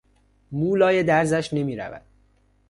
[0.51, 2.01] مو لای درزش نمیرود.